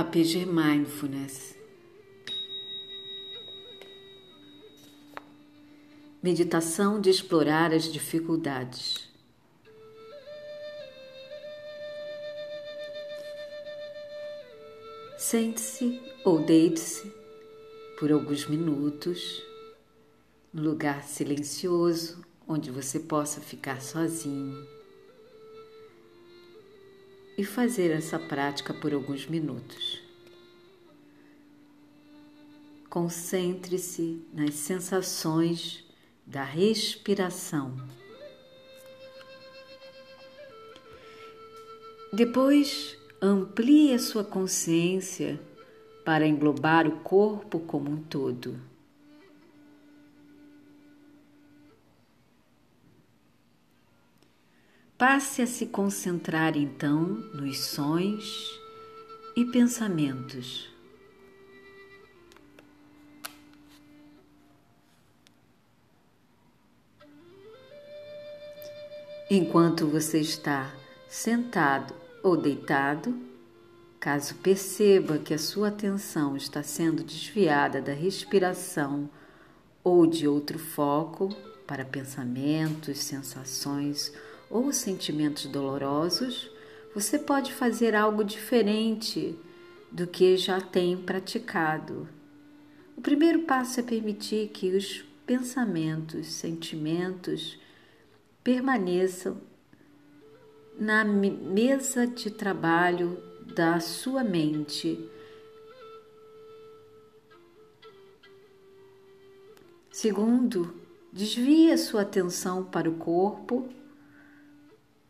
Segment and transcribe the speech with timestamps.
[0.00, 1.54] APG Mindfulness.
[6.22, 9.06] Meditação de explorar as dificuldades.
[15.18, 17.12] Sente-se ou deite-se
[17.98, 19.44] por alguns minutos
[20.50, 24.79] no lugar silencioso onde você possa ficar sozinho
[27.40, 30.02] e fazer essa prática por alguns minutos.
[32.90, 35.82] Concentre-se nas sensações
[36.26, 37.74] da respiração.
[42.12, 45.40] Depois, amplie a sua consciência
[46.04, 48.60] para englobar o corpo como um todo.
[55.00, 57.00] Passe a se concentrar então
[57.32, 58.60] nos sons
[59.34, 60.70] e pensamentos.
[69.30, 70.70] Enquanto você está
[71.08, 73.18] sentado ou deitado,
[73.98, 79.08] caso perceba que a sua atenção está sendo desviada da respiração
[79.82, 81.34] ou de outro foco
[81.66, 84.12] para pensamentos, sensações
[84.50, 86.50] ou sentimentos dolorosos,
[86.92, 89.38] você pode fazer algo diferente
[89.90, 92.08] do que já tem praticado.
[92.96, 97.58] O primeiro passo é permitir que os pensamentos, sentimentos
[98.42, 99.40] permaneçam
[100.76, 103.22] na mesa de trabalho
[103.54, 105.08] da sua mente.
[109.92, 110.74] Segundo,
[111.12, 113.68] desvie a sua atenção para o corpo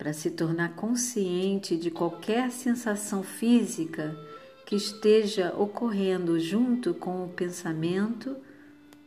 [0.00, 4.16] para se tornar consciente de qualquer sensação física
[4.64, 8.34] que esteja ocorrendo junto com o pensamento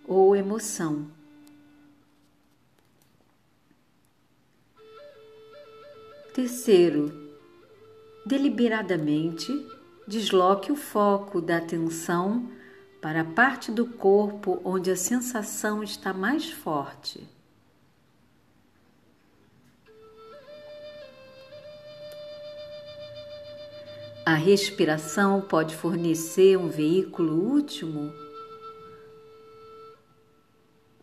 [0.08, 1.08] ou emoção.
[6.32, 7.12] Terceiro,
[8.24, 9.52] deliberadamente
[10.08, 12.52] desloque o foco da atenção
[13.02, 17.28] para a parte do corpo onde a sensação está mais forte.
[24.34, 28.12] A respiração pode fornecer um veículo último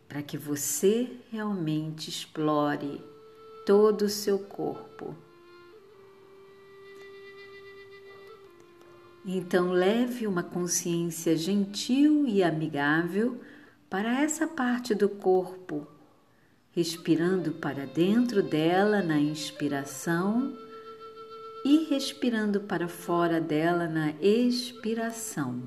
[0.08, 3.00] para que você realmente explore
[3.64, 5.14] todo o seu corpo.
[9.24, 13.40] Então, leve uma consciência gentil e amigável
[13.88, 15.86] para essa parte do corpo,
[16.72, 20.52] respirando para dentro dela na inspiração
[21.64, 25.62] e respirando para fora dela na expiração.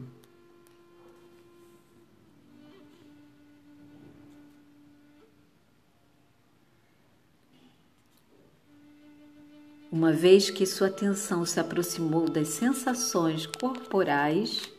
[9.92, 14.72] Uma vez que sua atenção se aproximou das sensações corporais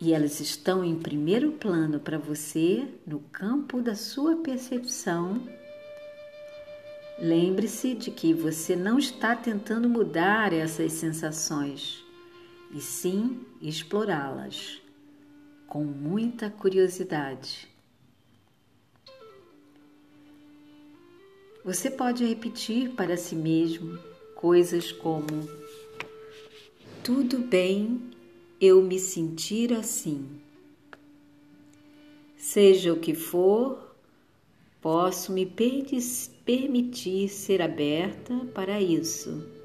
[0.00, 5.42] e elas estão em primeiro plano para você no campo da sua percepção,
[7.18, 12.04] Lembre-se de que você não está tentando mudar essas sensações,
[12.70, 14.82] e sim explorá-las
[15.66, 17.68] com muita curiosidade.
[21.64, 23.98] Você pode repetir para si mesmo
[24.34, 25.48] coisas como:
[27.02, 28.10] Tudo bem
[28.60, 30.38] eu me sentir assim.
[32.36, 33.85] Seja o que for,
[34.80, 39.56] Posso me permitir ser aberta para isso.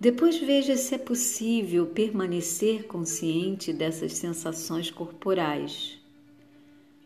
[0.00, 5.98] Depois veja se é possível permanecer consciente dessas sensações corporais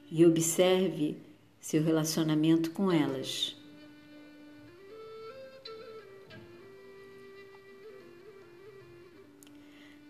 [0.09, 1.16] e observe
[1.59, 3.56] seu relacionamento com elas.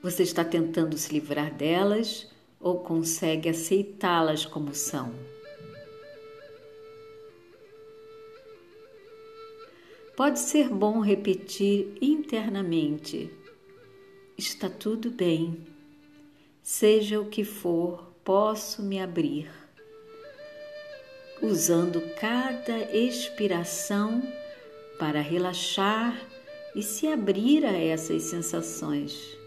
[0.02, 2.30] Você está tentando se livrar delas
[2.64, 5.12] ou consegue aceitá-las como são.
[10.16, 13.30] Pode ser bom repetir internamente:
[14.38, 15.58] está tudo bem,
[16.62, 19.50] seja o que for, posso me abrir.
[21.42, 24.22] Usando cada expiração
[24.98, 26.18] para relaxar
[26.74, 29.43] e se abrir a essas sensações.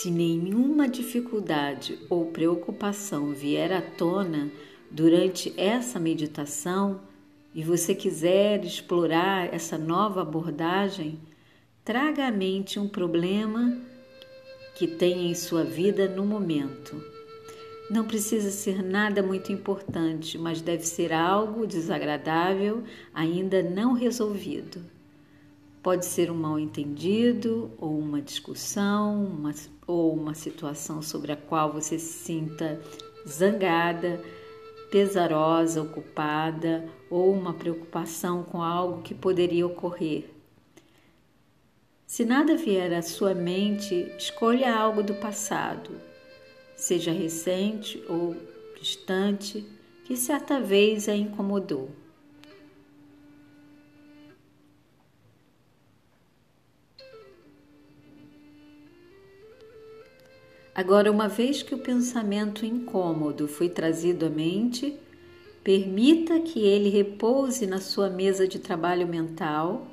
[0.00, 4.48] Se nenhuma dificuldade ou preocupação vier à tona,
[4.88, 7.00] durante essa meditação
[7.52, 11.18] e você quiser explorar essa nova abordagem,
[11.84, 13.76] traga à mente um problema
[14.76, 17.04] que tem em sua vida no momento.
[17.90, 24.80] Não precisa ser nada muito importante, mas deve ser algo desagradável ainda não resolvido.
[25.88, 29.54] Pode ser um mal-entendido, ou uma discussão, uma,
[29.86, 32.78] ou uma situação sobre a qual você se sinta
[33.26, 34.22] zangada,
[34.90, 40.28] pesarosa, ocupada, ou uma preocupação com algo que poderia ocorrer.
[42.06, 45.98] Se nada vier à sua mente, escolha algo do passado,
[46.76, 48.36] seja recente ou
[48.78, 49.64] distante,
[50.04, 51.88] que certa vez a incomodou.
[60.78, 64.96] Agora, uma vez que o pensamento incômodo foi trazido à mente,
[65.64, 69.88] permita que ele repouse na sua mesa de trabalho mental.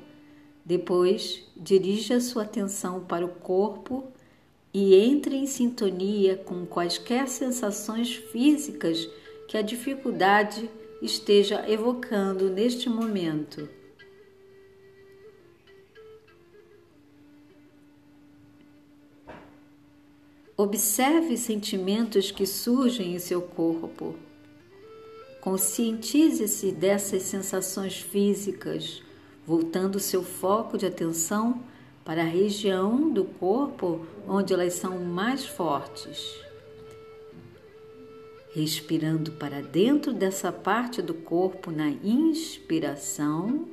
[0.64, 4.04] Depois, dirija sua atenção para o corpo
[4.72, 9.08] e entre em sintonia com quaisquer sensações físicas
[9.48, 10.70] que a dificuldade
[11.02, 13.68] esteja evocando neste momento.
[20.58, 24.14] Observe sentimentos que surgem em seu corpo.
[25.38, 29.02] Conscientize-se dessas sensações físicas,
[29.46, 31.62] voltando seu foco de atenção
[32.02, 36.42] para a região do corpo onde elas são mais fortes.
[38.54, 43.68] Respirando para dentro dessa parte do corpo na inspiração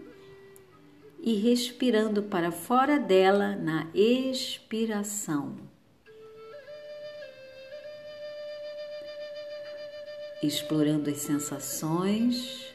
[1.21, 5.72] e respirando para fora dela na expiração.
[10.47, 12.73] Explorando as sensações,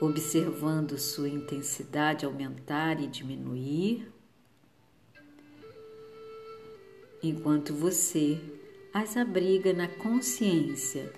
[0.00, 4.10] observando sua intensidade aumentar e diminuir,
[7.22, 8.38] enquanto você
[8.92, 11.12] as abriga na consciência.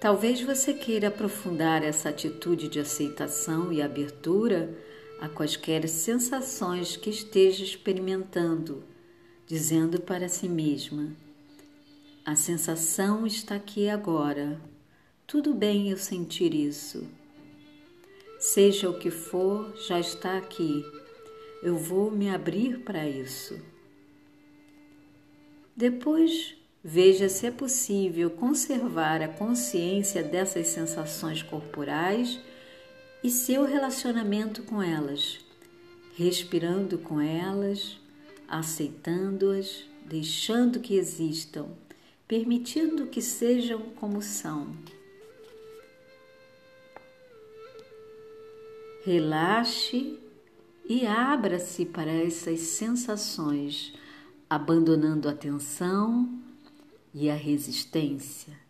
[0.00, 4.76] Talvez você queira aprofundar essa atitude de aceitação e abertura
[5.20, 8.84] a quaisquer sensações que esteja experimentando,
[9.46, 11.14] dizendo para si mesma:
[12.24, 14.60] A sensação está aqui agora.
[15.26, 17.06] Tudo bem eu sentir isso.
[18.38, 20.84] Seja o que for, já está aqui.
[21.62, 23.58] Eu vou me abrir para isso.
[25.74, 32.38] Depois, veja se é possível conservar a consciência dessas sensações corporais
[33.24, 35.40] e seu relacionamento com elas,
[36.14, 37.98] respirando com elas,
[38.46, 41.68] aceitando-as, deixando que existam,
[42.28, 44.76] permitindo que sejam como são.
[49.06, 50.18] Relaxe
[50.86, 53.94] e abra-se para essas sensações,
[54.50, 56.28] abandonando a tensão
[57.14, 58.63] e a resistência.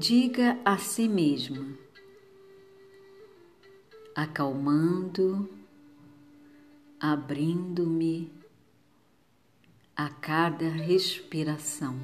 [0.00, 1.76] Diga a si mesma,
[4.14, 5.46] acalmando,
[6.98, 8.32] abrindo-me
[9.94, 12.00] a cada respiração.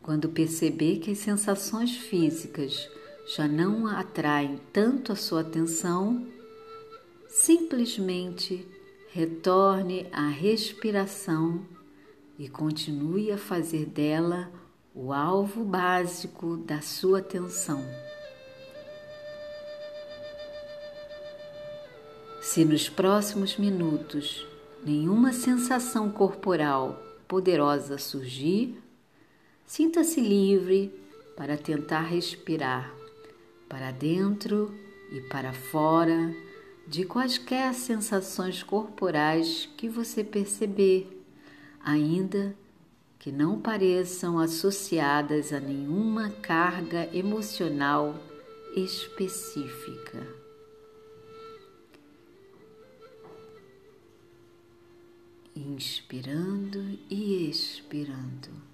[0.00, 2.88] Quando perceber que as sensações físicas
[3.34, 6.24] já não atraem tanto a sua atenção,
[7.26, 8.73] simplesmente
[9.14, 11.64] retorne à respiração
[12.36, 14.50] e continue a fazer dela
[14.92, 17.80] o alvo básico da sua atenção.
[22.40, 24.44] Se nos próximos minutos
[24.84, 28.82] nenhuma sensação corporal poderosa surgir,
[29.64, 30.92] sinta-se livre
[31.36, 32.92] para tentar respirar
[33.68, 34.74] para dentro
[35.12, 36.34] e para fora
[36.86, 41.24] de quaisquer sensações corporais que você perceber,
[41.82, 42.54] ainda
[43.18, 48.14] que não pareçam associadas a nenhuma carga emocional
[48.76, 50.26] específica.
[55.56, 58.73] Inspirando e expirando.